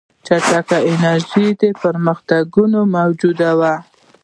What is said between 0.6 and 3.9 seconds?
ټکنالوژیکي پرمختګونه موجود وو